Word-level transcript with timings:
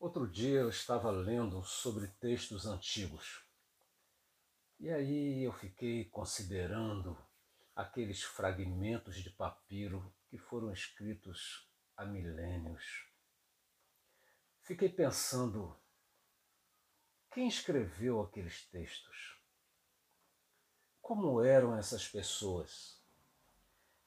Outro 0.00 0.26
dia 0.26 0.60
eu 0.60 0.70
estava 0.70 1.10
lendo 1.10 1.62
sobre 1.62 2.08
textos 2.08 2.64
antigos. 2.64 3.44
E 4.78 4.88
aí 4.88 5.44
eu 5.44 5.52
fiquei 5.52 6.06
considerando 6.06 7.22
aqueles 7.76 8.22
fragmentos 8.22 9.16
de 9.16 9.28
papiro 9.28 10.10
que 10.30 10.38
foram 10.38 10.72
escritos 10.72 11.70
há 11.94 12.06
milênios. 12.06 13.12
Fiquei 14.62 14.88
pensando 14.88 15.78
quem 17.30 17.46
escreveu 17.46 18.22
aqueles 18.22 18.64
textos? 18.70 19.38
Como 21.02 21.44
eram 21.44 21.76
essas 21.76 22.08
pessoas? 22.08 23.04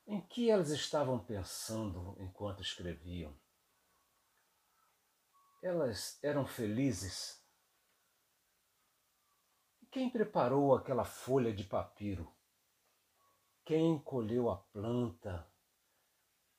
Em 0.07 0.19
que 0.19 0.49
elas 0.49 0.71
estavam 0.71 1.23
pensando 1.23 2.17
enquanto 2.19 2.63
escreviam? 2.63 3.42
Elas 5.63 6.21
eram 6.21 6.45
felizes? 6.45 7.41
Quem 9.89 10.09
preparou 10.09 10.75
aquela 10.75 11.05
folha 11.05 11.53
de 11.53 11.63
papiro? 11.63 12.29
Quem 13.63 13.97
colheu 13.97 14.49
a 14.49 14.57
planta? 14.57 15.49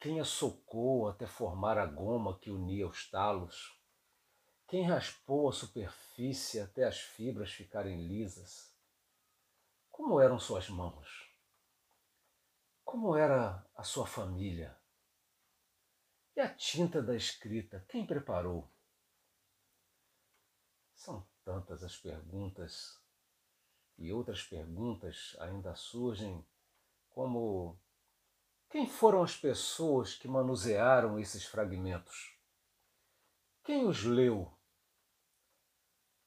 Quem 0.01 0.21
a 0.21 0.25
socou 0.25 1.07
até 1.07 1.27
formar 1.27 1.77
a 1.77 1.85
goma 1.85 2.39
que 2.39 2.51
unia 2.51 2.89
os 2.89 3.11
talos? 3.11 3.79
Quem 4.67 4.87
raspou 4.87 5.51
a 5.51 5.53
superfície 5.53 6.59
até 6.59 6.85
as 6.85 6.99
fibras 6.99 7.53
ficarem 7.53 8.09
lisas? 8.09 8.75
Como 9.91 10.19
eram 10.19 10.39
suas 10.39 10.71
mãos? 10.71 11.31
Como 12.83 13.15
era 13.15 13.71
a 13.77 13.85
sua 13.85 14.07
família? 14.07 14.75
E 16.35 16.41
a 16.41 16.49
tinta 16.55 17.03
da 17.03 17.15
escrita, 17.15 17.85
quem 17.87 18.07
preparou? 18.07 18.74
São 21.05 21.23
tantas 21.45 21.85
as 21.85 21.95
perguntas 21.99 22.99
e 23.99 24.11
outras 24.11 24.43
perguntas 24.43 25.37
ainda 25.39 25.75
surgem, 25.75 26.43
como 27.11 27.79
quem 28.71 28.89
foram 28.89 29.23
as 29.23 29.37
pessoas 29.37 30.15
que 30.15 30.27
manusearam 30.27 31.19
esses 31.19 31.45
fragmentos? 31.45 32.35
Quem 33.63 33.87
os 33.87 34.03
leu? 34.03 34.51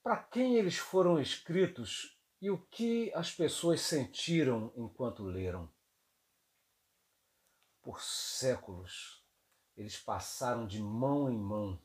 Para 0.04 0.22
quem 0.22 0.58
eles 0.58 0.78
foram 0.78 1.20
escritos 1.20 2.16
e 2.40 2.52
o 2.52 2.62
que 2.68 3.12
as 3.16 3.34
pessoas 3.34 3.82
sentiram 3.82 4.72
enquanto 4.76 5.24
leram? 5.24 5.74
Por 7.82 8.00
séculos, 8.00 9.26
eles 9.76 9.98
passaram 9.98 10.68
de 10.68 10.80
mão 10.80 11.32
em 11.32 11.36
mão 11.36 11.82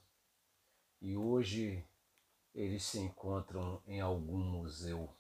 e 1.01 1.17
hoje 1.17 1.89
eles 2.55 2.85
se 2.85 2.99
encontram 2.99 3.83
em 3.87 4.01
algum 4.01 4.39
museu. 4.39 5.15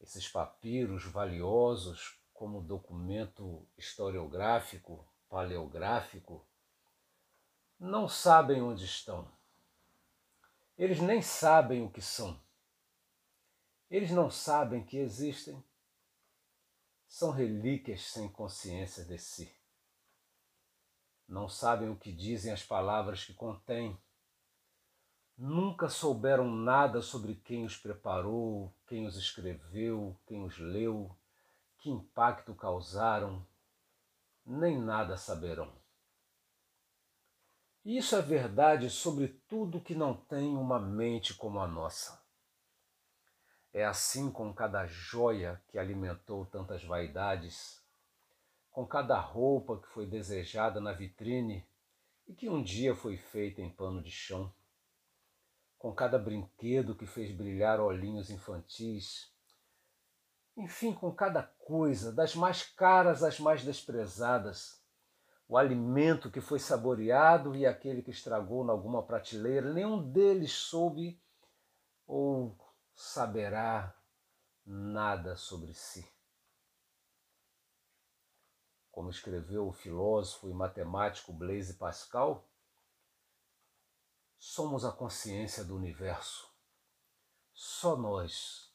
Esses 0.00 0.28
papiros 0.28 1.04
valiosos, 1.04 2.18
como 2.32 2.62
documento 2.62 3.66
historiográfico, 3.76 5.06
paleográfico, 5.28 6.46
não 7.78 8.08
sabem 8.08 8.62
onde 8.62 8.84
estão. 8.84 9.30
Eles 10.78 11.00
nem 11.00 11.20
sabem 11.20 11.82
o 11.82 11.90
que 11.90 12.00
são. 12.00 12.40
Eles 13.90 14.10
não 14.10 14.30
sabem 14.30 14.84
que 14.84 14.96
existem. 14.96 15.62
São 17.06 17.30
relíquias 17.30 18.02
sem 18.10 18.28
consciência 18.28 19.04
de 19.04 19.18
si. 19.18 19.54
Não 21.28 21.48
sabem 21.48 21.88
o 21.88 21.96
que 21.96 22.12
dizem 22.12 22.52
as 22.52 22.62
palavras 22.62 23.24
que 23.24 23.34
contêm 23.34 23.98
nunca 25.36 25.88
souberam 25.88 26.50
nada 26.50 27.02
sobre 27.02 27.34
quem 27.34 27.64
os 27.64 27.76
preparou, 27.76 28.72
quem 28.86 29.06
os 29.06 29.16
escreveu, 29.16 30.18
quem 30.26 30.44
os 30.44 30.58
leu, 30.58 31.14
que 31.78 31.90
impacto 31.90 32.54
causaram, 32.54 33.46
nem 34.44 34.78
nada 34.78 35.16
saberão. 35.16 35.72
E 37.84 37.98
isso 37.98 38.16
é 38.16 38.22
verdade 38.22 38.88
sobre 38.90 39.28
tudo 39.46 39.80
que 39.80 39.94
não 39.94 40.14
tem 40.14 40.56
uma 40.56 40.80
mente 40.80 41.34
como 41.34 41.60
a 41.60 41.68
nossa. 41.68 42.20
É 43.72 43.84
assim 43.84 44.30
com 44.30 44.52
cada 44.54 44.86
joia 44.86 45.62
que 45.68 45.78
alimentou 45.78 46.46
tantas 46.46 46.82
vaidades, 46.82 47.84
com 48.70 48.86
cada 48.86 49.20
roupa 49.20 49.78
que 49.78 49.88
foi 49.88 50.06
desejada 50.06 50.80
na 50.80 50.92
vitrine 50.92 51.64
e 52.26 52.34
que 52.34 52.48
um 52.48 52.62
dia 52.62 52.94
foi 52.94 53.16
feita 53.16 53.60
em 53.60 53.70
pano 53.70 54.02
de 54.02 54.10
chão 54.10 54.52
com 55.78 55.94
cada 55.94 56.18
brinquedo 56.18 56.96
que 56.96 57.06
fez 57.06 57.34
brilhar 57.34 57.80
olhinhos 57.80 58.30
infantis. 58.30 59.32
Enfim, 60.56 60.94
com 60.94 61.12
cada 61.14 61.42
coisa, 61.42 62.12
das 62.12 62.34
mais 62.34 62.62
caras 62.62 63.22
às 63.22 63.38
mais 63.38 63.62
desprezadas. 63.62 64.82
O 65.48 65.56
alimento 65.56 66.30
que 66.30 66.40
foi 66.40 66.58
saboreado 66.58 67.54
e 67.54 67.66
aquele 67.66 68.02
que 68.02 68.10
estragou 68.10 68.64
em 68.64 68.70
alguma 68.70 69.02
prateleira, 69.02 69.72
nenhum 69.72 70.10
deles 70.10 70.52
soube 70.52 71.20
ou 72.06 72.56
saberá 72.94 73.94
nada 74.64 75.36
sobre 75.36 75.72
si. 75.74 76.10
Como 78.90 79.10
escreveu 79.10 79.68
o 79.68 79.72
filósofo 79.72 80.48
e 80.48 80.54
matemático 80.54 81.32
Blaise 81.32 81.74
Pascal, 81.74 82.48
Somos 84.38 84.84
a 84.84 84.92
consciência 84.92 85.64
do 85.64 85.74
universo. 85.74 86.50
Só 87.52 87.96
nós, 87.96 88.70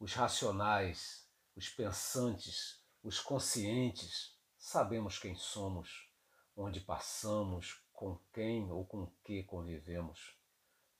os 0.00 0.14
racionais, 0.14 1.28
os 1.54 1.68
pensantes, 1.68 2.82
os 3.02 3.20
conscientes, 3.20 4.36
sabemos 4.56 5.18
quem 5.18 5.36
somos, 5.36 6.10
onde 6.56 6.80
passamos, 6.80 7.82
com 7.92 8.18
quem 8.32 8.70
ou 8.70 8.86
com 8.86 9.06
que 9.24 9.44
convivemos. 9.44 10.36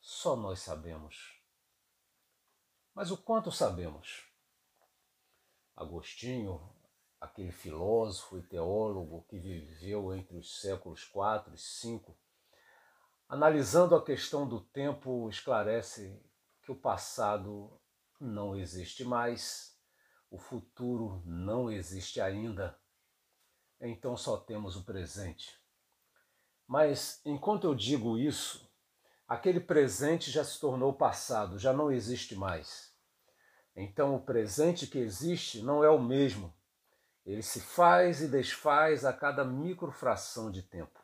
Só 0.00 0.36
nós 0.36 0.60
sabemos. 0.60 1.40
Mas 2.94 3.10
o 3.10 3.16
quanto 3.16 3.50
sabemos? 3.50 4.28
Agostinho, 5.74 6.70
aquele 7.20 7.50
filósofo 7.50 8.38
e 8.38 8.42
teólogo 8.42 9.24
que 9.28 9.38
viveu 9.38 10.14
entre 10.14 10.36
os 10.36 10.60
séculos 10.60 11.02
IV 11.04 11.54
e 11.54 11.98
V, 11.98 12.14
Analisando 13.32 13.96
a 13.96 14.04
questão 14.04 14.46
do 14.46 14.60
tempo, 14.60 15.26
esclarece 15.30 16.22
que 16.62 16.70
o 16.70 16.76
passado 16.76 17.80
não 18.20 18.54
existe 18.54 19.04
mais, 19.06 19.74
o 20.30 20.38
futuro 20.38 21.22
não 21.24 21.70
existe 21.70 22.20
ainda, 22.20 22.78
então 23.80 24.18
só 24.18 24.36
temos 24.36 24.76
o 24.76 24.84
presente. 24.84 25.58
Mas 26.66 27.22
enquanto 27.24 27.66
eu 27.66 27.74
digo 27.74 28.18
isso, 28.18 28.70
aquele 29.26 29.60
presente 29.60 30.30
já 30.30 30.44
se 30.44 30.60
tornou 30.60 30.92
passado, 30.92 31.58
já 31.58 31.72
não 31.72 31.90
existe 31.90 32.36
mais. 32.36 32.94
Então 33.74 34.14
o 34.14 34.20
presente 34.20 34.86
que 34.86 34.98
existe 34.98 35.62
não 35.62 35.82
é 35.82 35.88
o 35.88 35.98
mesmo. 35.98 36.54
Ele 37.24 37.42
se 37.42 37.62
faz 37.62 38.20
e 38.20 38.28
desfaz 38.28 39.06
a 39.06 39.12
cada 39.14 39.42
microfração 39.42 40.50
de 40.50 40.62
tempo. 40.62 41.00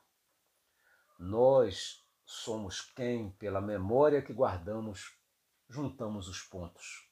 Nós 1.18 2.06
somos 2.30 2.82
quem, 2.82 3.30
pela 3.30 3.58
memória 3.58 4.20
que 4.20 4.34
guardamos, 4.34 5.18
juntamos 5.66 6.28
os 6.28 6.42
pontos. 6.42 7.10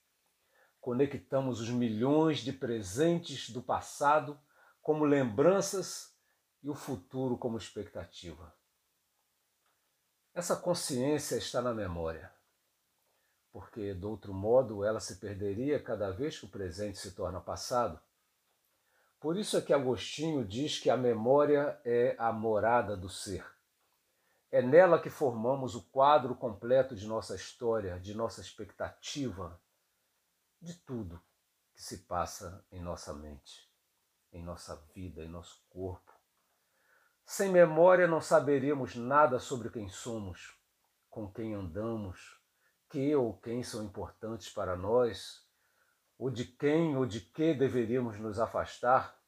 Conectamos 0.79 1.59
os 1.59 1.71
milhões 1.71 2.41
de 2.41 2.53
presentes 2.53 3.49
do 3.49 3.63
passado 3.63 4.39
como 4.83 5.07
lembranças 5.07 6.15
e 6.63 6.69
o 6.69 6.75
futuro 6.75 7.39
como 7.39 7.57
expectativa. 7.57 8.55
Essa 10.35 10.55
consciência 10.55 11.37
está 11.37 11.63
na 11.63 11.73
memória, 11.73 12.31
porque, 13.51 13.95
de 13.95 14.05
outro 14.05 14.35
modo, 14.35 14.85
ela 14.85 15.01
se 15.01 15.17
perderia 15.17 15.83
cada 15.83 16.11
vez 16.11 16.39
que 16.39 16.45
o 16.45 16.51
presente 16.51 16.99
se 16.99 17.13
torna 17.13 17.41
passado. 17.41 17.99
Por 19.19 19.39
isso 19.39 19.57
é 19.57 19.63
que 19.63 19.73
Agostinho 19.73 20.45
diz 20.45 20.79
que 20.79 20.91
a 20.91 20.97
memória 20.97 21.81
é 21.87 22.15
a 22.19 22.31
morada 22.35 22.95
do 22.95 23.09
ser. 23.09 23.56
É 24.57 24.63
nela 24.63 24.99
que 24.99 25.11
formamos 25.11 25.75
o 25.75 25.83
quadro 25.83 26.35
completo 26.35 26.97
de 26.97 27.07
nossa 27.07 27.35
história, 27.35 28.01
de 28.01 28.15
nossa 28.15 28.41
expectativa, 28.41 29.61
de 30.63 30.73
tudo 30.73 31.21
que 31.75 31.83
se 31.83 31.99
passa 32.07 32.65
em 32.73 32.81
nossa 32.81 33.13
mente, 33.13 33.71
em 34.33 34.43
nossa 34.43 34.75
vida, 34.95 35.23
em 35.23 35.29
nosso 35.29 35.63
corpo. 35.69 36.11
Sem 37.23 37.51
memória 37.51 38.07
não 38.07 38.19
saberíamos 38.19 38.97
nada 38.97 39.39
sobre 39.39 39.69
quem 39.69 39.91
somos, 39.91 40.59
com 41.11 41.31
quem 41.31 41.53
andamos, 41.53 42.41
que 42.89 43.15
ou 43.15 43.37
quem 43.37 43.63
são 43.63 43.85
importantes 43.85 44.49
para 44.49 44.75
nós, 44.75 45.47
ou 46.17 46.31
de 46.31 46.47
quem 46.47 46.97
ou 46.97 47.05
de 47.05 47.21
que 47.21 47.53
deveríamos 47.53 48.19
nos 48.19 48.39
afastar. 48.39 49.21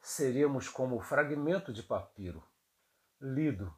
Seríamos 0.00 0.68
como 0.68 0.94
o 0.94 1.00
fragmento 1.00 1.72
de 1.72 1.82
papiro, 1.82 2.44
lido 3.20 3.74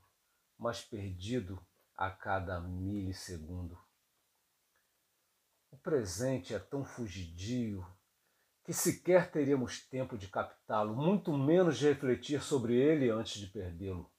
mas 0.59 0.83
perdido 0.83 1.65
a 1.95 2.11
cada 2.11 2.61
milissegundo. 2.61 3.79
O 5.71 5.77
presente 5.77 6.55
é 6.55 6.59
tão 6.59 6.85
fugidio 6.85 7.87
que 8.65 8.73
sequer 8.73 9.31
teríamos 9.31 9.87
tempo 9.87 10.19
de 10.19 10.29
captá-lo, 10.29 10.95
muito 10.95 11.33
menos 11.33 11.79
de 11.79 11.89
refletir 11.89 12.43
sobre 12.43 12.77
ele 12.77 13.09
antes 13.09 13.41
de 13.41 13.47
perdê-lo. 13.47 14.13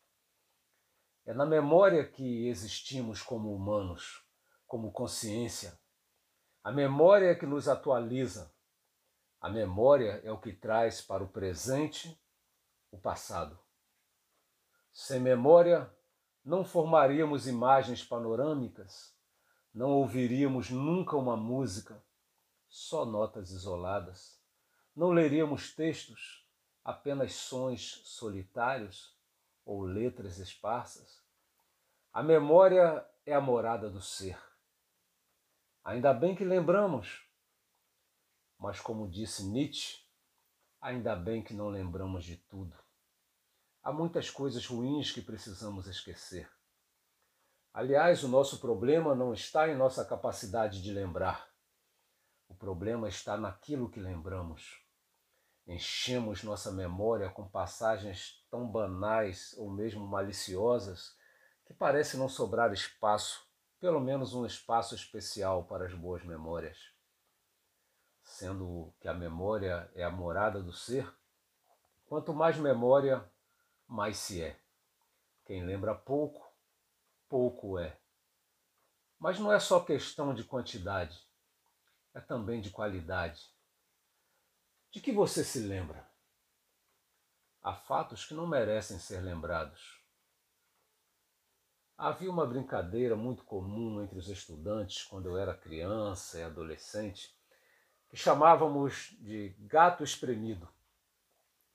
É 1.25 1.33
na 1.33 1.45
memória 1.45 2.07
que 2.07 2.47
existimos 2.47 3.21
como 3.21 3.53
humanos, 3.53 4.25
como 4.65 4.91
consciência. 4.91 5.79
A 6.63 6.71
memória 6.71 7.27
é 7.27 7.35
que 7.35 7.45
nos 7.45 7.67
atualiza. 7.67 8.51
A 9.39 9.49
memória 9.49 10.19
é 10.23 10.31
o 10.31 10.39
que 10.39 10.51
traz 10.51 11.01
para 11.01 11.23
o 11.23 11.29
presente 11.29 12.19
o 12.91 12.97
passado. 12.97 13.59
Sem 14.91 15.19
memória, 15.19 15.93
não 16.49 16.65
formaríamos 16.65 17.45
imagens 17.45 18.03
panorâmicas, 18.03 19.15
não 19.71 19.91
ouviríamos 19.91 20.71
nunca 20.71 21.15
uma 21.15 21.37
música, 21.37 22.03
só 22.67 23.05
notas 23.05 23.51
isoladas. 23.51 24.41
Não 24.95 25.11
leríamos 25.11 25.75
textos, 25.75 26.43
apenas 26.83 27.33
sons 27.33 28.01
solitários 28.03 29.15
ou 29.63 29.83
letras 29.83 30.39
esparsas. 30.39 31.23
A 32.11 32.23
memória 32.23 33.07
é 33.27 33.35
a 33.35 33.39
morada 33.39 33.87
do 33.87 34.01
ser. 34.01 34.35
Ainda 35.83 36.11
bem 36.15 36.35
que 36.35 36.43
lembramos, 36.43 37.29
mas 38.57 38.81
como 38.81 39.07
disse 39.07 39.45
Nietzsche, 39.45 40.03
ainda 40.81 41.15
bem 41.15 41.43
que 41.43 41.53
não 41.53 41.69
lembramos 41.69 42.23
de 42.23 42.37
tudo. 42.37 42.75
Há 43.81 43.93
muitas 43.93 44.29
coisas 44.29 44.65
ruins 44.65 45.11
que 45.11 45.21
precisamos 45.21 45.87
esquecer. 45.87 46.49
Aliás, 47.73 48.23
o 48.23 48.27
nosso 48.27 48.59
problema 48.59 49.15
não 49.15 49.33
está 49.33 49.69
em 49.69 49.75
nossa 49.75 50.03
capacidade 50.03 50.81
de 50.81 50.91
lembrar. 50.91 51.49
O 52.49 52.55
problema 52.55 53.07
está 53.07 53.37
naquilo 53.37 53.89
que 53.89 53.99
lembramos. 53.99 54.83
Enchemos 55.65 56.43
nossa 56.43 56.71
memória 56.71 57.29
com 57.29 57.47
passagens 57.47 58.45
tão 58.49 58.67
banais 58.67 59.53
ou 59.57 59.71
mesmo 59.71 60.05
maliciosas 60.05 61.15
que 61.63 61.73
parece 61.73 62.17
não 62.17 62.27
sobrar 62.27 62.73
espaço, 62.73 63.47
pelo 63.79 64.01
menos 64.01 64.33
um 64.33 64.45
espaço 64.45 64.95
especial 64.95 65.63
para 65.65 65.85
as 65.85 65.93
boas 65.93 66.23
memórias. 66.25 66.77
Sendo 68.23 68.93
que 68.99 69.07
a 69.07 69.13
memória 69.13 69.89
é 69.93 70.03
a 70.03 70.09
morada 70.09 70.61
do 70.61 70.73
ser, 70.73 71.07
quanto 72.07 72.33
mais 72.33 72.57
memória, 72.57 73.23
mais 73.89 74.17
se 74.17 74.43
é. 74.43 74.55
Quem 75.45 75.65
lembra 75.65 75.95
pouco, 75.95 76.47
pouco 77.27 77.79
é. 77.79 77.99
Mas 79.17 79.39
não 79.39 79.51
é 79.51 79.59
só 79.59 79.79
questão 79.79 80.33
de 80.33 80.43
quantidade, 80.43 81.19
é 82.13 82.21
também 82.21 82.61
de 82.61 82.69
qualidade. 82.69 83.49
De 84.91 85.01
que 85.01 85.11
você 85.11 85.43
se 85.43 85.59
lembra? 85.59 86.07
Há 87.61 87.73
fatos 87.73 88.25
que 88.25 88.33
não 88.33 88.47
merecem 88.47 88.99
ser 88.99 89.21
lembrados. 89.21 89.99
Havia 91.97 92.31
uma 92.31 92.45
brincadeira 92.45 93.15
muito 93.15 93.43
comum 93.43 94.01
entre 94.01 94.17
os 94.17 94.29
estudantes 94.29 95.03
quando 95.03 95.27
eu 95.27 95.37
era 95.37 95.57
criança 95.57 96.39
e 96.39 96.43
adolescente, 96.43 97.35
que 98.07 98.15
chamávamos 98.15 99.17
de 99.19 99.49
gato 99.59 100.03
espremido. 100.03 100.69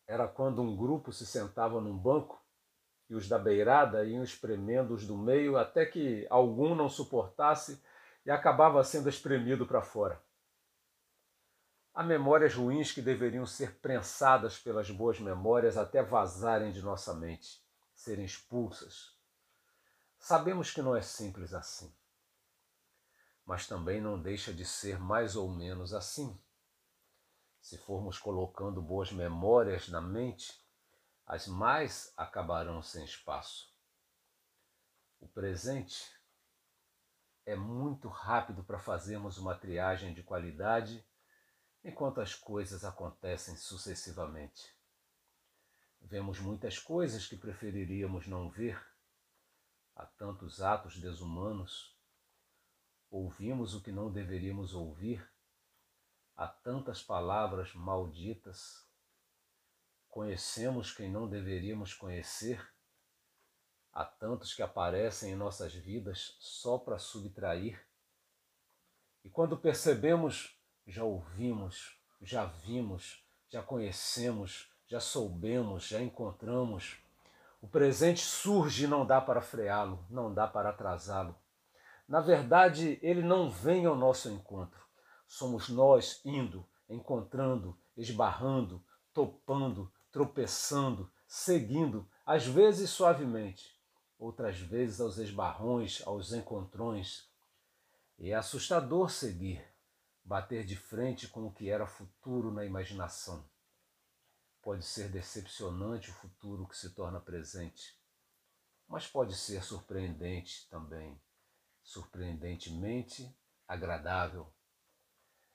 Era 0.06 0.28
quando 0.28 0.60
um 0.62 0.76
grupo 0.76 1.12
se 1.12 1.26
sentava 1.26 1.80
num 1.80 1.96
banco 1.96 2.42
e 3.08 3.14
os 3.14 3.28
da 3.28 3.38
beirada 3.38 4.04
iam 4.04 4.22
espremendo 4.22 4.94
os 4.94 5.06
do 5.06 5.16
meio 5.16 5.56
até 5.56 5.86
que 5.86 6.26
algum 6.30 6.74
não 6.74 6.88
suportasse 6.88 7.82
e 8.24 8.30
acabava 8.30 8.82
sendo 8.82 9.08
espremido 9.08 9.66
para 9.66 9.82
fora. 9.82 10.22
Há 11.94 12.02
memórias 12.02 12.54
ruins 12.54 12.90
que 12.90 13.00
deveriam 13.00 13.46
ser 13.46 13.76
prensadas 13.76 14.58
pelas 14.58 14.90
boas 14.90 15.20
memórias 15.20 15.76
até 15.76 16.02
vazarem 16.02 16.72
de 16.72 16.82
nossa 16.82 17.14
mente, 17.14 17.62
serem 17.94 18.24
expulsas. 18.24 19.16
Sabemos 20.18 20.72
que 20.72 20.82
não 20.82 20.96
é 20.96 21.02
simples 21.02 21.54
assim, 21.54 21.94
mas 23.46 23.66
também 23.66 24.00
não 24.00 24.20
deixa 24.20 24.52
de 24.52 24.64
ser 24.64 24.98
mais 24.98 25.36
ou 25.36 25.48
menos 25.48 25.94
assim. 25.94 26.36
Se 27.64 27.78
formos 27.78 28.18
colocando 28.18 28.82
boas 28.82 29.10
memórias 29.10 29.88
na 29.88 29.98
mente, 29.98 30.52
as 31.26 31.48
mais 31.48 32.12
acabarão 32.14 32.82
sem 32.82 33.02
espaço. 33.06 33.74
O 35.18 35.26
presente 35.26 36.14
é 37.46 37.56
muito 37.56 38.06
rápido 38.06 38.62
para 38.62 38.78
fazermos 38.78 39.38
uma 39.38 39.54
triagem 39.56 40.12
de 40.12 40.22
qualidade 40.22 41.02
enquanto 41.82 42.20
as 42.20 42.34
coisas 42.34 42.84
acontecem 42.84 43.56
sucessivamente. 43.56 44.70
Vemos 46.02 46.38
muitas 46.38 46.78
coisas 46.78 47.26
que 47.26 47.34
preferiríamos 47.34 48.26
não 48.26 48.50
ver. 48.50 48.78
Há 49.96 50.04
tantos 50.04 50.60
atos 50.60 51.00
desumanos. 51.00 51.98
Ouvimos 53.10 53.74
o 53.74 53.82
que 53.82 53.90
não 53.90 54.12
deveríamos 54.12 54.74
ouvir. 54.74 55.26
Há 56.36 56.48
tantas 56.48 57.02
palavras 57.02 57.74
malditas 57.74 58.84
Conhecemos 60.14 60.92
quem 60.92 61.10
não 61.10 61.28
deveríamos 61.28 61.92
conhecer. 61.92 62.64
Há 63.92 64.04
tantos 64.04 64.54
que 64.54 64.62
aparecem 64.62 65.32
em 65.32 65.34
nossas 65.34 65.74
vidas 65.74 66.36
só 66.38 66.78
para 66.78 67.00
subtrair. 67.00 67.84
E 69.24 69.28
quando 69.28 69.56
percebemos, 69.56 70.56
já 70.86 71.02
ouvimos, 71.02 72.00
já 72.22 72.44
vimos, 72.44 73.26
já 73.48 73.60
conhecemos, 73.60 74.70
já 74.86 75.00
soubemos, 75.00 75.88
já 75.88 76.00
encontramos. 76.00 76.96
O 77.60 77.66
presente 77.66 78.20
surge 78.20 78.84
e 78.84 78.86
não 78.86 79.04
dá 79.04 79.20
para 79.20 79.42
freá-lo, 79.42 80.06
não 80.08 80.32
dá 80.32 80.46
para 80.46 80.68
atrasá-lo. 80.68 81.34
Na 82.06 82.20
verdade, 82.20 83.00
ele 83.02 83.20
não 83.20 83.50
vem 83.50 83.84
ao 83.84 83.96
nosso 83.96 84.30
encontro. 84.30 84.83
Somos 85.26 85.68
nós 85.68 86.20
indo, 86.24 86.66
encontrando, 86.88 87.78
esbarrando, 87.96 88.84
topando, 89.12 89.92
tropeçando, 90.10 91.10
seguindo, 91.26 92.08
às 92.24 92.46
vezes 92.46 92.90
suavemente, 92.90 93.80
outras 94.18 94.58
vezes 94.58 95.00
aos 95.00 95.18
esbarrões, 95.18 96.02
aos 96.06 96.32
encontrões. 96.32 97.28
E 98.18 98.30
é 98.30 98.34
assustador 98.34 99.10
seguir, 99.10 99.64
bater 100.24 100.64
de 100.64 100.76
frente 100.76 101.28
com 101.28 101.46
o 101.46 101.52
que 101.52 101.68
era 101.68 101.86
futuro 101.86 102.52
na 102.52 102.64
imaginação. 102.64 103.44
Pode 104.62 104.84
ser 104.84 105.10
decepcionante 105.10 106.10
o 106.10 106.14
futuro 106.14 106.66
que 106.66 106.76
se 106.76 106.94
torna 106.94 107.20
presente, 107.20 108.00
mas 108.88 109.06
pode 109.06 109.34
ser 109.36 109.62
surpreendente 109.62 110.66
também, 110.70 111.20
surpreendentemente 111.82 113.36
agradável. 113.68 114.50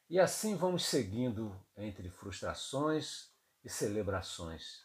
E 0.10 0.20
assim 0.20 0.56
vamos 0.56 0.86
seguindo 0.86 1.56
entre 1.78 2.10
frustrações 2.10 3.32
e 3.64 3.70
celebrações. 3.70 4.84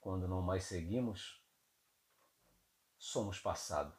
Quando 0.00 0.26
não 0.26 0.40
mais 0.40 0.64
seguimos, 0.64 1.44
somos 2.96 3.38
passado. 3.38 3.94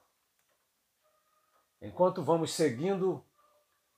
Enquanto 1.80 2.24
vamos 2.24 2.54
seguindo, 2.54 3.24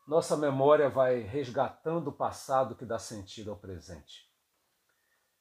nossa 0.05 0.35
memória 0.35 0.89
vai 0.89 1.21
resgatando 1.21 2.09
o 2.09 2.13
passado 2.13 2.75
que 2.75 2.83
dá 2.83 2.99
sentido 2.99 3.51
ao 3.51 3.57
presente. 3.57 4.29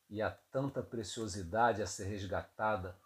E 0.08 0.22
há 0.22 0.30
tanta 0.30 0.84
preciosidade 0.84 1.82
a 1.82 1.86
ser 1.86 2.04
resgatada, 2.04 2.96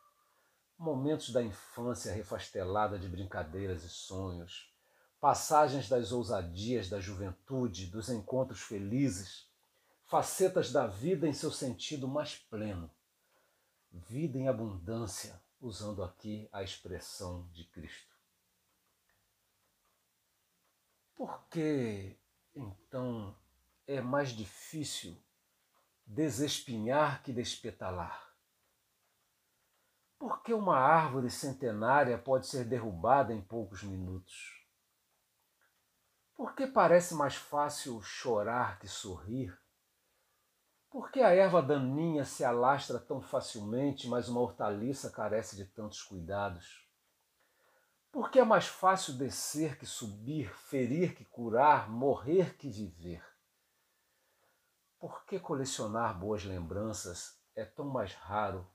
momentos 0.77 1.33
da 1.33 1.43
infância 1.43 2.13
refastelada 2.13 2.99
de 2.99 3.09
brincadeiras 3.09 3.85
e 3.85 3.89
sonhos, 3.89 4.72
passagens 5.23 5.89
das 5.89 6.11
ousadias 6.11 6.89
da 6.89 6.99
juventude, 6.99 7.87
dos 7.87 8.09
encontros 8.09 8.61
felizes, 8.61 9.49
facetas 10.03 10.73
da 10.73 10.89
vida 10.89 11.29
em 11.29 11.33
seu 11.33 11.53
sentido 11.53 12.09
mais 12.09 12.35
pleno. 12.35 12.91
Vida 13.93 14.37
em 14.37 14.49
abundância, 14.49 15.41
usando 15.61 16.03
aqui 16.03 16.49
a 16.51 16.65
expressão 16.65 17.49
de 17.53 17.65
Cristo. 17.67 18.17
Por 21.15 21.47
que, 21.49 22.19
então, 22.53 23.33
é 23.87 24.01
mais 24.01 24.31
difícil 24.31 25.17
desespinhar 26.05 27.23
que 27.23 27.33
despetalar? 27.33 28.35
Por 30.19 30.43
que 30.43 30.53
uma 30.53 30.79
árvore 30.79 31.31
centenária 31.31 32.19
pode 32.19 32.49
ser 32.49 32.65
derrubada 32.65 33.33
em 33.33 33.41
poucos 33.41 33.85
minutos? 33.85 34.62
Por 36.43 36.57
que 36.57 36.67
parece 36.67 37.15
mais 37.15 37.37
fácil 37.37 38.03
chorar 38.03 38.81
que 38.81 38.89
sorrir? 38.89 39.57
Por 40.91 41.09
que 41.13 41.21
a 41.21 41.31
erva 41.31 41.63
daninha 41.63 42.25
se 42.25 42.45
alastra 42.45 42.99
tão 42.99 43.23
facilmente, 43.23 44.09
mas 44.09 44.29
uma 44.29 44.41
hortaliça 44.41 45.09
carece 45.09 45.55
de 45.55 45.65
tantos 45.67 46.03
cuidados? 46.03 46.85
Porque 48.11 48.41
é 48.41 48.45
mais 48.45 48.67
fácil 48.67 49.15
descer 49.15 49.79
que 49.79 49.87
subir, 49.87 50.53
ferir 50.53 51.15
que 51.15 51.25
curar, 51.25 51.89
morrer 51.89 52.57
que 52.57 52.69
viver. 52.69 53.25
Por 54.99 55.25
que 55.25 55.39
colecionar 55.39 56.19
boas 56.19 56.43
lembranças 56.43 57.41
é 57.55 57.65
tão 57.65 57.87
mais 57.87 58.15
raro 58.15 58.69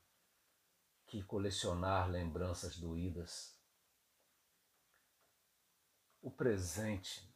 que 1.06 1.22
colecionar 1.22 2.10
lembranças 2.10 2.78
doídas? 2.78 3.60
O 6.22 6.32
presente 6.32 7.27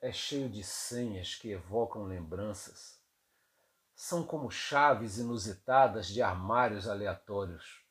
é 0.00 0.12
cheio 0.12 0.48
de 0.48 0.62
senhas 0.62 1.34
que 1.34 1.50
evocam 1.50 2.04
lembranças. 2.04 3.00
São 3.94 4.22
como 4.24 4.50
chaves 4.50 5.18
inusitadas 5.18 6.06
de 6.06 6.22
armários 6.22 6.86
aleatórios. 6.86 7.82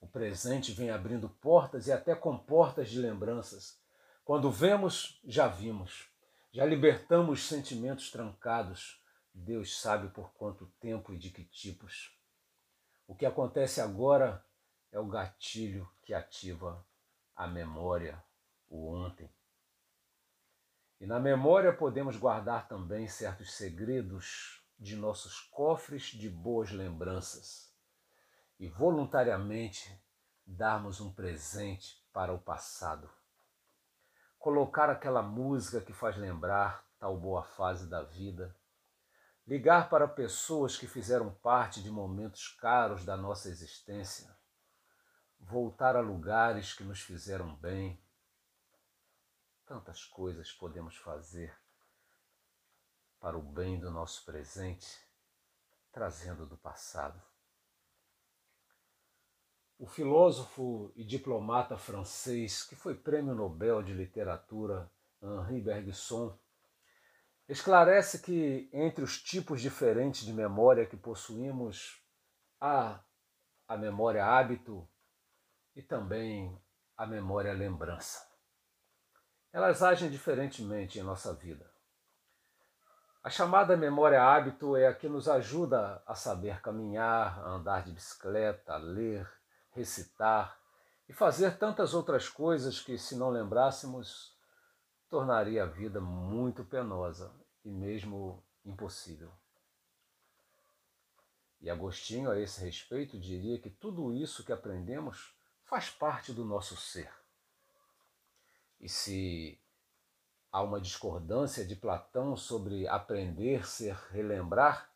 O 0.00 0.06
presente 0.06 0.72
vem 0.72 0.90
abrindo 0.90 1.30
portas 1.30 1.86
e 1.86 1.92
até 1.92 2.14
comportas 2.14 2.90
de 2.90 2.98
lembranças. 2.98 3.80
Quando 4.22 4.50
vemos, 4.50 5.20
já 5.24 5.48
vimos. 5.48 6.10
Já 6.52 6.66
libertamos 6.66 7.48
sentimentos 7.48 8.10
trancados. 8.10 9.02
Deus 9.32 9.80
sabe 9.80 10.08
por 10.08 10.32
quanto 10.34 10.66
tempo 10.78 11.14
e 11.14 11.18
de 11.18 11.30
que 11.30 11.44
tipos. 11.44 12.14
O 13.06 13.14
que 13.14 13.24
acontece 13.24 13.80
agora 13.80 14.44
é 14.92 15.00
o 15.00 15.06
gatilho 15.06 15.90
que 16.02 16.12
ativa 16.12 16.86
a 17.34 17.46
memória, 17.46 18.22
o 18.68 18.92
ontem. 18.92 19.28
E 21.04 21.06
na 21.06 21.20
memória 21.20 21.70
podemos 21.70 22.16
guardar 22.16 22.66
também 22.66 23.06
certos 23.06 23.52
segredos 23.52 24.64
de 24.78 24.96
nossos 24.96 25.38
cofres 25.38 26.04
de 26.04 26.30
boas 26.30 26.72
lembranças 26.72 27.70
e 28.58 28.70
voluntariamente 28.70 30.02
darmos 30.46 31.02
um 31.02 31.12
presente 31.12 32.02
para 32.10 32.32
o 32.32 32.38
passado. 32.38 33.10
Colocar 34.38 34.88
aquela 34.88 35.20
música 35.20 35.78
que 35.78 35.92
faz 35.92 36.16
lembrar 36.16 36.88
tal 36.98 37.18
boa 37.18 37.44
fase 37.44 37.86
da 37.86 38.02
vida. 38.02 38.56
Ligar 39.46 39.90
para 39.90 40.08
pessoas 40.08 40.74
que 40.74 40.86
fizeram 40.86 41.34
parte 41.34 41.82
de 41.82 41.90
momentos 41.90 42.48
caros 42.48 43.04
da 43.04 43.14
nossa 43.14 43.50
existência. 43.50 44.34
Voltar 45.38 45.96
a 45.96 46.00
lugares 46.00 46.72
que 46.72 46.82
nos 46.82 47.00
fizeram 47.00 47.54
bem 47.56 48.02
Tantas 49.66 50.04
coisas 50.04 50.52
podemos 50.52 50.94
fazer 50.98 51.58
para 53.18 53.38
o 53.38 53.42
bem 53.42 53.80
do 53.80 53.90
nosso 53.90 54.22
presente, 54.26 54.86
trazendo 55.90 56.44
do 56.44 56.58
passado. 56.58 57.18
O 59.78 59.86
filósofo 59.86 60.92
e 60.94 61.02
diplomata 61.02 61.78
francês, 61.78 62.62
que 62.62 62.76
foi 62.76 62.94
prêmio 62.94 63.34
Nobel 63.34 63.82
de 63.82 63.94
Literatura, 63.94 64.92
Henri 65.22 65.62
Bergson, 65.62 66.38
esclarece 67.48 68.20
que 68.20 68.68
entre 68.70 69.02
os 69.02 69.22
tipos 69.22 69.62
diferentes 69.62 70.26
de 70.26 70.32
memória 70.34 70.84
que 70.84 70.96
possuímos, 70.96 72.04
há 72.60 73.02
a 73.66 73.78
memória 73.78 74.26
hábito 74.26 74.86
e 75.74 75.82
também 75.82 76.62
a 76.98 77.06
memória 77.06 77.52
lembrança 77.54 78.33
elas 79.54 79.84
agem 79.84 80.10
diferentemente 80.10 80.98
em 80.98 81.02
nossa 81.04 81.32
vida. 81.32 81.64
A 83.22 83.30
chamada 83.30 83.76
memória 83.76 84.20
hábito 84.20 84.76
é 84.76 84.88
a 84.88 84.92
que 84.92 85.08
nos 85.08 85.28
ajuda 85.28 86.02
a 86.04 86.16
saber 86.16 86.60
caminhar, 86.60 87.38
a 87.38 87.50
andar 87.50 87.84
de 87.84 87.92
bicicleta, 87.92 88.74
a 88.74 88.78
ler, 88.78 89.30
recitar 89.70 90.58
e 91.08 91.12
fazer 91.12 91.56
tantas 91.56 91.94
outras 91.94 92.28
coisas 92.28 92.80
que, 92.80 92.98
se 92.98 93.14
não 93.14 93.30
lembrássemos, 93.30 94.36
tornaria 95.08 95.62
a 95.62 95.66
vida 95.66 96.00
muito 96.00 96.64
penosa 96.64 97.32
e 97.64 97.70
mesmo 97.70 98.42
impossível. 98.64 99.30
E 101.60 101.70
Agostinho, 101.70 102.28
a 102.28 102.40
esse 102.40 102.60
respeito, 102.60 103.20
diria 103.20 103.60
que 103.60 103.70
tudo 103.70 104.12
isso 104.12 104.44
que 104.44 104.52
aprendemos 104.52 105.32
faz 105.62 105.88
parte 105.88 106.32
do 106.32 106.44
nosso 106.44 106.76
ser. 106.76 107.23
E 108.84 108.88
se 108.90 109.58
há 110.52 110.60
uma 110.60 110.78
discordância 110.78 111.64
de 111.64 111.74
Platão 111.74 112.36
sobre 112.36 112.86
aprender 112.86 113.66
ser 113.66 113.94
relembrar, 114.10 114.94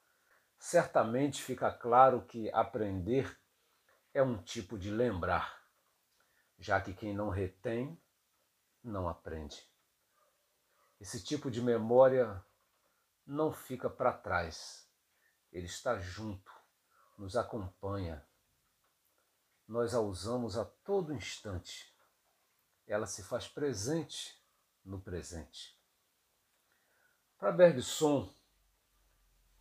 certamente 0.59 1.42
fica 1.42 1.73
claro 1.73 2.21
que 2.26 2.52
aprender 2.52 3.40
é 4.12 4.23
um 4.23 4.42
tipo 4.42 4.78
de 4.78 4.90
lembrar, 4.90 5.64
já 6.59 6.78
que 6.83 6.92
quem 6.92 7.16
não 7.16 7.30
retém 7.30 7.99
não 8.85 9.09
aprende. 9.09 9.66
Esse 11.00 11.25
tipo 11.25 11.50
de 11.50 11.62
memória 11.62 12.45
não 13.26 13.50
fica 13.50 13.88
para 13.88 14.12
trás, 14.12 14.87
ele 15.50 15.64
está 15.64 15.99
junto, 15.99 16.52
nos 17.16 17.37
acompanha. 17.37 18.23
Nós 19.66 19.95
a 19.95 20.00
usamos 20.00 20.59
a 20.59 20.66
todo 20.66 21.14
instante 21.14 21.97
ela 22.88 23.07
se 23.07 23.23
faz 23.23 23.47
presente 23.47 24.42
no 24.85 24.99
presente. 24.99 25.78
Para 27.38 27.52
Bergson, 27.52 28.33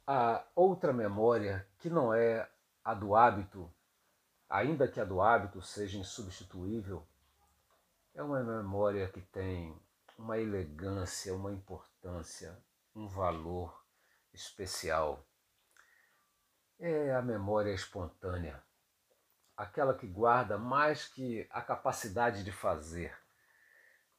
a 0.08 0.44
outra 0.56 0.94
memória 0.94 1.68
que 1.78 1.90
não 1.90 2.14
é 2.14 2.50
a 2.84 2.94
do 2.94 3.16
hábito, 3.16 3.72
ainda 4.50 4.88
que 4.88 5.00
a 5.00 5.06
do 5.06 5.22
hábito 5.22 5.62
seja 5.62 5.98
insubstituível, 5.98 7.06
é 8.16 8.24
uma 8.24 8.42
memória 8.42 9.10
que 9.10 9.22
tem 9.22 9.78
uma 10.18 10.40
elegância, 10.40 11.36
uma 11.36 11.52
importância, 11.52 12.58
um 12.96 13.08
valor 13.08 13.86
especial. 14.34 15.24
É 16.80 17.14
a 17.14 17.22
memória 17.22 17.74
espontânea 17.74 18.67
aquela 19.58 19.98
que 19.98 20.06
guarda 20.06 20.56
mais 20.56 21.08
que 21.08 21.48
a 21.50 21.62
capacidade 21.64 22.44
de 22.44 22.52
fazer, 22.52 23.18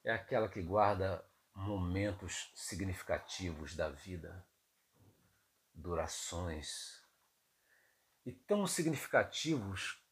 é 0.02 0.12
aquela 0.12 0.48
que 0.48 0.60
guarda 0.60 1.24
momentos 1.54 2.50
significativos 2.54 3.76
da 3.76 3.88
vida, 3.88 4.44
durações, 5.72 7.00
e 8.26 8.32
tão 8.32 8.66
significativos 8.66 10.02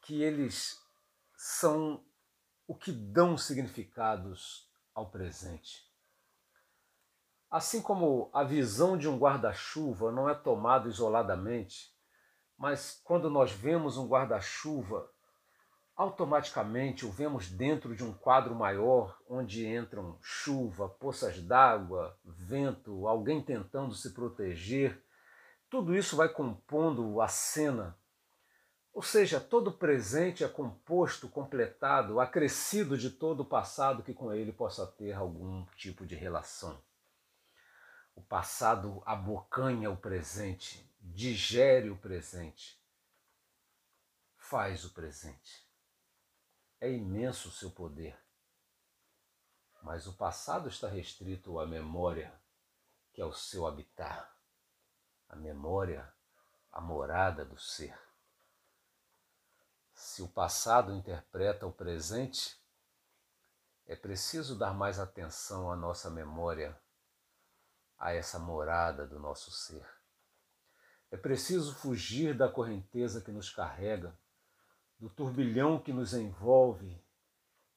que 0.00 0.22
eles 0.22 0.80
são 1.36 2.04
o 2.66 2.74
que 2.74 2.90
dão 2.90 3.36
significados 3.36 4.68
ao 4.94 5.10
presente. 5.10 5.90
Assim 7.50 7.82
como 7.82 8.30
a 8.32 8.42
visão 8.42 8.96
de 8.96 9.06
um 9.06 9.18
guarda-chuva 9.18 10.10
não 10.10 10.28
é 10.28 10.34
tomada 10.34 10.88
isoladamente, 10.88 11.91
mas 12.62 13.00
quando 13.02 13.28
nós 13.28 13.50
vemos 13.50 13.96
um 13.96 14.06
guarda-chuva, 14.06 15.10
automaticamente 15.96 17.04
o 17.04 17.10
vemos 17.10 17.50
dentro 17.50 17.92
de 17.96 18.04
um 18.04 18.12
quadro 18.12 18.54
maior, 18.54 19.18
onde 19.28 19.66
entram 19.66 20.16
chuva, 20.22 20.88
poças 20.88 21.42
d'água, 21.42 22.16
vento, 22.24 23.08
alguém 23.08 23.42
tentando 23.42 23.96
se 23.96 24.14
proteger. 24.14 25.04
Tudo 25.68 25.92
isso 25.92 26.14
vai 26.14 26.28
compondo 26.28 27.20
a 27.20 27.26
cena. 27.26 27.98
Ou 28.94 29.02
seja, 29.02 29.40
todo 29.40 29.72
presente 29.72 30.44
é 30.44 30.48
composto, 30.48 31.28
completado, 31.28 32.20
acrescido 32.20 32.96
de 32.96 33.10
todo 33.10 33.40
o 33.40 33.44
passado 33.44 34.04
que 34.04 34.14
com 34.14 34.32
ele 34.32 34.52
possa 34.52 34.86
ter 34.86 35.14
algum 35.14 35.66
tipo 35.74 36.06
de 36.06 36.14
relação. 36.14 36.80
O 38.14 38.22
passado 38.22 39.02
abocanha 39.04 39.90
o 39.90 39.96
presente, 39.96 40.91
digere 41.02 41.90
o 41.90 41.98
presente, 41.98 42.80
faz 44.36 44.84
o 44.84 44.90
presente. 44.90 45.68
É 46.80 46.90
imenso 46.90 47.48
o 47.48 47.52
seu 47.52 47.70
poder. 47.70 48.16
Mas 49.82 50.06
o 50.06 50.12
passado 50.12 50.68
está 50.68 50.88
restrito 50.88 51.58
à 51.58 51.66
memória, 51.66 52.32
que 53.12 53.20
é 53.20 53.24
o 53.24 53.32
seu 53.32 53.66
habitat. 53.66 54.30
A 55.28 55.34
memória, 55.34 56.12
a 56.70 56.80
morada 56.80 57.44
do 57.44 57.58
ser. 57.58 57.98
Se 59.92 60.22
o 60.22 60.28
passado 60.28 60.92
interpreta 60.92 61.66
o 61.66 61.72
presente, 61.72 62.60
é 63.86 63.96
preciso 63.96 64.56
dar 64.56 64.72
mais 64.72 65.00
atenção 65.00 65.70
à 65.70 65.76
nossa 65.76 66.08
memória, 66.10 66.80
a 67.98 68.12
essa 68.12 68.38
morada 68.38 69.06
do 69.06 69.18
nosso 69.18 69.50
ser. 69.50 70.01
É 71.12 71.16
preciso 71.18 71.74
fugir 71.74 72.34
da 72.34 72.48
correnteza 72.48 73.20
que 73.20 73.30
nos 73.30 73.50
carrega, 73.50 74.18
do 74.98 75.10
turbilhão 75.10 75.78
que 75.78 75.92
nos 75.92 76.14
envolve 76.14 77.04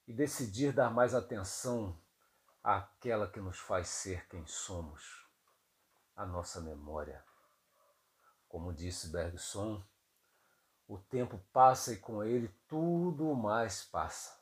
e 0.07 0.13
decidir 0.13 0.71
dar 0.71 0.89
mais 0.89 1.13
atenção 1.13 1.99
àquela 2.63 3.29
que 3.29 3.41
nos 3.41 3.59
faz 3.59 3.89
ser 3.89 4.25
quem 4.29 4.47
somos, 4.47 5.27
a 6.15 6.25
nossa 6.25 6.61
memória. 6.61 7.21
Como 8.47 8.73
disse 8.73 9.09
Bergson, 9.09 9.83
o 10.87 10.97
tempo 10.97 11.37
passa 11.51 11.91
e 11.91 11.97
com 11.97 12.23
ele 12.23 12.47
tudo 12.69 13.35
mais 13.35 13.83
passa. 13.83 14.39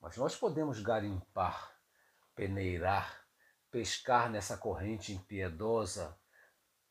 Mas 0.00 0.16
nós 0.16 0.36
podemos 0.36 0.78
garimpar, 0.78 1.76
peneirar, 2.36 3.26
pescar 3.72 4.30
nessa 4.30 4.56
corrente 4.56 5.12
impiedosa 5.12 6.16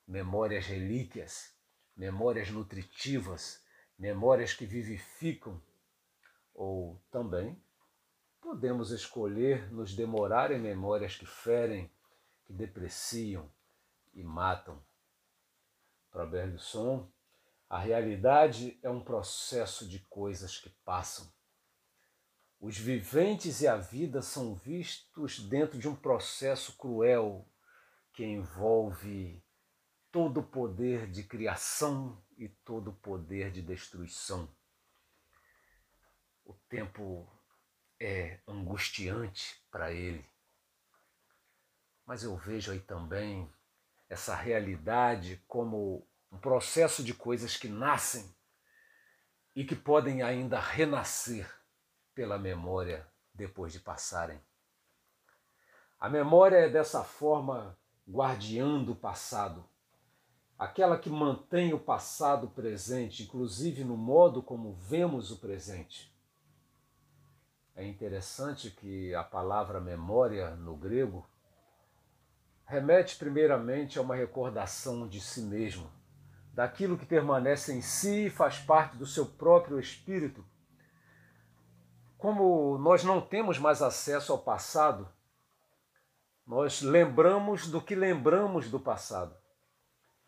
memórias 0.08 0.66
relíquias, 0.66 1.54
memórias 1.96 2.50
nutritivas, 2.50 3.64
memórias 3.98 4.54
que 4.54 4.66
vivificam, 4.66 5.62
ou 6.54 7.02
também 7.10 7.62
podemos 8.42 8.92
escolher 8.92 9.72
nos 9.72 9.96
demorar 9.96 10.52
em 10.52 10.60
memórias 10.60 11.16
que 11.16 11.26
ferem, 11.26 11.90
que 12.46 12.54
depreciam 12.54 13.50
e 14.14 14.24
matam. 14.24 14.84
Para 16.12 16.26
Bergson, 16.26 17.10
a 17.70 17.80
realidade 17.80 18.78
é 18.84 18.90
um 18.90 19.04
processo 19.04 19.88
de 19.88 20.00
coisas 20.00 20.60
que 20.60 20.70
passam. 20.86 21.32
Os 22.60 22.78
viventes 22.78 23.62
e 23.62 23.68
a 23.68 23.76
vida 23.76 24.22
são 24.22 24.56
vistos 24.56 25.40
dentro 25.40 25.78
de 25.80 25.88
um 25.88 25.96
processo 25.96 26.78
cruel 26.78 27.48
que 28.14 28.24
envolve 28.24 29.43
todo 30.14 30.42
o 30.42 30.44
poder 30.44 31.10
de 31.10 31.24
criação 31.24 32.24
e 32.38 32.48
todo 32.48 32.92
o 32.92 32.94
poder 32.94 33.50
de 33.50 33.64
destruição. 33.64 34.48
O 36.46 36.54
tempo 36.70 37.28
é 38.00 38.40
angustiante 38.48 39.60
para 39.72 39.92
ele. 39.92 40.24
Mas 42.06 42.22
eu 42.22 42.38
vejo 42.38 42.72
aí 42.72 42.80
também 42.80 43.52
essa 44.08 44.36
realidade 44.36 45.44
como 45.48 46.08
um 46.32 46.38
processo 46.38 47.04
de 47.04 47.16
coisas 47.16 47.58
que 47.58 47.68
nascem 47.68 48.36
e 49.56 49.66
que 49.66 49.76
podem 49.76 50.22
ainda 50.22 50.60
renascer 50.60 51.52
pela 52.14 52.38
memória 52.38 53.12
depois 53.34 53.74
de 53.74 53.80
passarem. 53.80 54.40
A 56.00 56.08
memória 56.08 56.58
é 56.58 56.70
dessa 56.70 57.04
forma 57.04 57.76
guardiã 58.08 58.84
do 58.84 58.96
passado, 58.96 59.68
aquela 60.64 60.98
que 60.98 61.10
mantém 61.10 61.74
o 61.74 61.80
passado 61.80 62.48
presente, 62.48 63.24
inclusive 63.24 63.84
no 63.84 63.98
modo 63.98 64.42
como 64.42 64.74
vemos 64.74 65.30
o 65.30 65.38
presente. 65.38 66.10
É 67.76 67.86
interessante 67.86 68.72
que 68.72 69.14
a 69.14 69.24
palavra 69.24 69.82
memória 69.82 70.52
no 70.52 70.78
grego 70.78 71.28
remete 72.66 73.18
primeiramente 73.18 74.00
a 74.00 74.02
uma 74.02 74.16
recordação 74.16 75.06
de 75.06 75.20
si 75.20 75.42
mesmo, 75.42 75.92
daquilo 76.54 76.98
que 76.98 77.06
permanece 77.06 77.74
em 77.74 77.82
si 77.82 78.28
e 78.28 78.30
faz 78.30 78.58
parte 78.58 78.96
do 78.96 79.06
seu 79.06 79.26
próprio 79.26 79.80
espírito. 79.80 80.46
Como 82.18 82.78
nós 82.78 83.04
não 83.04 83.20
temos 83.20 83.60
mais 83.60 83.82
acesso 83.82 84.32
ao 84.32 84.40
passado, 84.40 85.10
nós 86.48 86.82
lembramos 86.82 87.68
do 87.68 87.82
que 87.82 87.96
lembramos 87.96 88.70
do 88.70 88.80
passado 88.80 89.43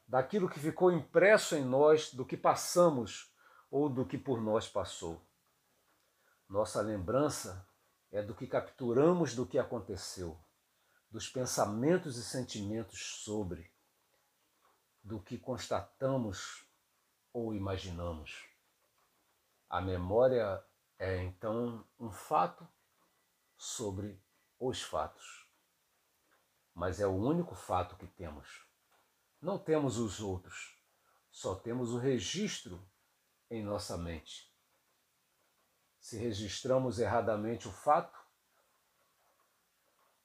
daquilo 0.07 0.49
que 0.49 0.59
ficou 0.59 0.91
impresso 0.91 1.55
em 1.55 1.63
nós, 1.63 2.13
do 2.13 2.25
que 2.25 2.37
passamos 2.37 3.33
ou 3.71 3.89
do 3.89 4.05
que 4.05 4.17
por 4.17 4.41
nós 4.41 4.67
passou. 4.67 5.21
Nossa 6.47 6.81
lembrança 6.81 7.67
é 8.11 8.21
do 8.21 8.35
que 8.35 8.47
capturamos 8.47 9.35
do 9.35 9.45
que 9.45 9.57
aconteceu, 9.57 10.39
dos 11.09 11.27
pensamentos 11.27 12.17
e 12.17 12.23
sentimentos 12.23 13.23
sobre, 13.23 13.71
do 15.03 15.19
que 15.19 15.37
constatamos 15.37 16.65
ou 17.33 17.53
imaginamos. 17.53 18.47
A 19.69 19.81
memória 19.81 20.63
é 20.97 21.23
então 21.23 21.85
um 21.99 22.11
fato 22.11 22.67
sobre 23.57 24.21
os 24.59 24.81
fatos, 24.81 25.49
mas 26.73 26.99
é 26.99 27.07
o 27.07 27.15
único 27.15 27.55
fato 27.55 27.97
que 27.97 28.07
temos. 28.07 28.64
Não 29.45 29.59
temos 29.59 29.99
os 29.99 30.21
outros, 30.21 30.75
só 31.29 31.53
temos 31.53 31.93
o 31.93 31.99
registro 31.99 32.83
em 33.47 33.63
nossa 33.63 33.95
mente. 33.95 34.51
Se 35.99 36.17
registramos 36.17 36.97
erradamente 36.97 37.67
o 37.67 37.71
fato, 37.71 38.19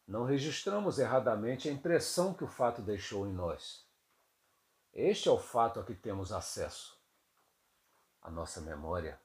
não 0.08 0.24
registramos 0.24 0.98
erradamente 0.98 1.68
a 1.68 1.70
impressão 1.70 2.32
que 2.32 2.44
o 2.44 2.48
fato 2.48 2.80
deixou 2.80 3.26
em 3.26 3.32
nós. 3.34 3.86
Este 4.90 5.28
é 5.28 5.30
o 5.30 5.38
fato 5.38 5.78
a 5.78 5.84
que 5.84 5.94
temos 5.94 6.32
acesso, 6.32 6.98
a 8.22 8.30
nossa 8.30 8.62
memória. 8.62 9.20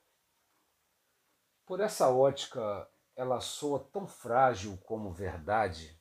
Por 1.65 1.79
essa 1.79 2.09
ótica, 2.09 2.85
ela 3.15 3.39
soa 3.39 3.79
tão 3.93 4.05
frágil 4.05 4.77
como 4.79 5.13
verdade 5.13 5.97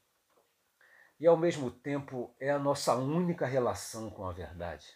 e 1.24 1.26
ao 1.26 1.38
mesmo 1.38 1.70
tempo 1.70 2.36
é 2.38 2.50
a 2.50 2.58
nossa 2.58 2.94
única 2.94 3.46
relação 3.46 4.10
com 4.10 4.26
a 4.26 4.32
verdade. 4.34 4.86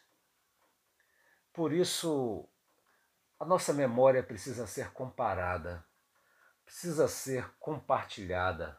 Por 1.55 1.73
isso, 1.73 2.47
a 3.41 3.47
nossa 3.47 3.73
memória 3.73 4.23
precisa 4.23 4.67
ser 4.67 4.93
comparada, 4.93 5.83
precisa 6.67 7.09
ser 7.09 7.51
compartilhada, 7.59 8.79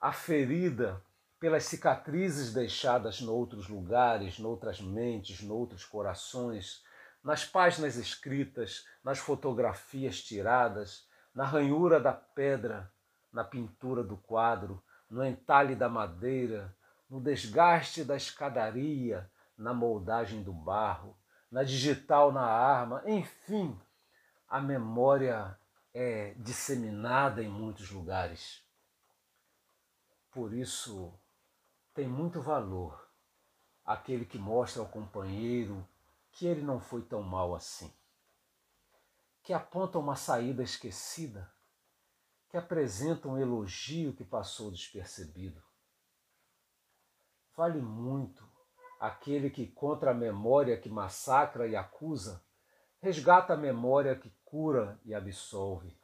aferida 0.00 1.04
pelas 1.40 1.64
cicatrizes 1.64 2.54
deixadas 2.54 3.20
noutros 3.20 3.66
lugares, 3.66 4.38
noutras 4.38 4.80
mentes, 4.80 5.42
noutros 5.42 5.84
corações, 5.84 6.84
nas 7.24 7.44
páginas 7.44 7.96
escritas, 7.96 8.86
nas 9.02 9.18
fotografias 9.18 10.22
tiradas, 10.22 11.08
na 11.34 11.44
ranhura 11.44 11.98
da 11.98 12.12
pedra, 12.12 12.88
na 13.32 13.42
pintura 13.42 14.04
do 14.04 14.16
quadro, 14.16 14.80
no 15.10 15.24
entalhe 15.24 15.74
da 15.74 15.88
madeira, 15.88 16.74
no 17.08 17.20
desgaste 17.20 18.04
da 18.04 18.16
escadaria, 18.16 19.30
na 19.56 19.72
moldagem 19.72 20.42
do 20.42 20.52
barro, 20.52 21.16
na 21.50 21.62
digital 21.62 22.30
na 22.30 22.44
arma, 22.44 23.02
enfim, 23.06 23.78
a 24.48 24.60
memória 24.60 25.58
é 25.94 26.34
disseminada 26.36 27.42
em 27.42 27.48
muitos 27.48 27.90
lugares. 27.90 28.62
Por 30.30 30.52
isso, 30.52 31.12
tem 31.94 32.06
muito 32.06 32.40
valor 32.40 33.08
aquele 33.84 34.24
que 34.24 34.38
mostra 34.38 34.82
ao 34.82 34.88
companheiro 34.88 35.86
que 36.30 36.46
ele 36.46 36.62
não 36.62 36.78
foi 36.78 37.02
tão 37.02 37.22
mal 37.22 37.54
assim, 37.54 37.92
que 39.42 39.52
aponta 39.52 39.98
uma 39.98 40.14
saída 40.14 40.62
esquecida 40.62 41.50
que 42.48 42.56
apresenta 42.56 43.28
um 43.28 43.38
elogio 43.38 44.14
que 44.14 44.24
passou 44.24 44.70
despercebido. 44.70 45.62
Vale 47.54 47.80
muito 47.80 48.48
aquele 48.98 49.50
que, 49.50 49.66
contra 49.66 50.12
a 50.12 50.14
memória 50.14 50.78
que 50.78 50.88
massacra 50.88 51.66
e 51.66 51.76
acusa, 51.76 52.42
resgata 53.00 53.54
a 53.54 53.56
memória 53.56 54.16
que 54.16 54.32
cura 54.44 54.98
e 55.04 55.14
absolve. 55.14 55.96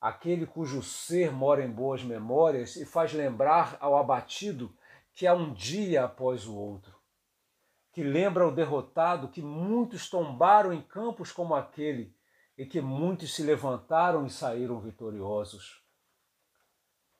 Aquele 0.00 0.46
cujo 0.46 0.82
ser 0.82 1.32
mora 1.32 1.64
em 1.64 1.70
boas 1.70 2.02
memórias 2.02 2.76
e 2.76 2.84
faz 2.84 3.12
lembrar 3.12 3.76
ao 3.80 3.96
abatido 3.96 4.74
que 5.12 5.26
há 5.26 5.34
um 5.34 5.52
dia 5.52 6.04
após 6.04 6.46
o 6.46 6.56
outro. 6.56 6.94
Que 7.92 8.02
lembra 8.02 8.44
ao 8.44 8.52
derrotado 8.52 9.28
que 9.28 9.40
muitos 9.40 10.10
tombaram 10.10 10.72
em 10.72 10.82
campos 10.82 11.30
como 11.32 11.54
aquele 11.54 12.13
e 12.56 12.64
que 12.64 12.80
muitos 12.80 13.34
se 13.34 13.42
levantaram 13.42 14.26
e 14.26 14.30
saíram 14.30 14.80
vitoriosos. 14.80 15.82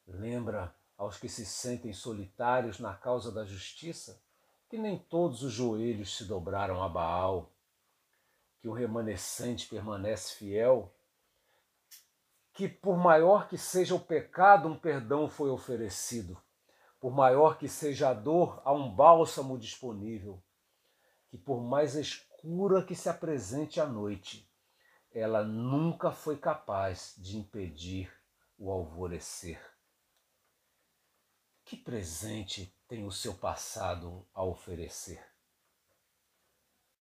Lembra 0.07 0.75
aos 0.97 1.17
que 1.19 1.29
se 1.29 1.45
sentem 1.45 1.93
solitários 1.93 2.79
na 2.79 2.95
causa 2.95 3.33
da 3.33 3.45
justiça? 3.45 4.23
Que 4.69 4.79
nem 4.79 4.99
todos 4.99 5.43
os 5.43 5.53
joelhos 5.53 6.17
se 6.17 6.25
dobraram 6.25 6.83
a 6.83 6.89
Baal, 6.89 7.53
que 8.61 8.69
o 8.69 8.73
remanescente 8.73 9.69
permanece 9.69 10.35
fiel, 10.37 10.93
que 12.53 12.69
por 12.69 12.97
maior 12.97 13.49
que 13.49 13.59
seja 13.59 13.95
o 13.95 14.01
pecado, 14.01 14.69
um 14.69 14.79
perdão 14.79 15.29
foi 15.29 15.51
oferecido, 15.51 16.41
por 17.01 17.13
maior 17.13 17.59
que 17.59 17.69
seja 17.69 18.11
a 18.11 18.15
dor, 18.15 18.63
há 18.65 18.73
um 18.73 18.95
bálsamo 18.95 19.59
disponível, 19.59 20.43
que 21.29 21.37
por 21.37 21.61
mais 21.61 21.97
escura 21.97 22.83
que 22.85 22.95
se 22.95 23.09
apresente 23.09 23.81
a 23.81 23.87
noite, 23.87 24.44
ela 25.15 25.45
nunca 25.45 26.11
foi 26.11 26.37
capaz 26.37 27.15
de 27.17 27.39
impedir 27.39 28.13
o 28.59 28.71
alvorecer. 28.71 29.61
Que 31.65 31.77
presente 31.77 32.77
tem 32.89 33.07
o 33.07 33.13
seu 33.13 33.33
passado 33.33 34.29
a 34.35 34.45
oferecer? 34.45 35.34